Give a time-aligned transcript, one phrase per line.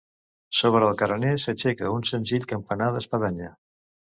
[0.59, 3.53] Sobre el carener s'aixeca un senzill campanar d'espadanya.